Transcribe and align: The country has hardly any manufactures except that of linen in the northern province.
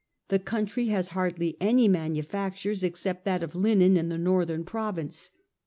The 0.29 0.39
country 0.39 0.87
has 0.87 1.09
hardly 1.09 1.55
any 1.61 1.87
manufactures 1.87 2.83
except 2.83 3.23
that 3.25 3.43
of 3.43 3.53
linen 3.53 3.97
in 3.97 4.09
the 4.09 4.17
northern 4.17 4.63
province. 4.63 5.29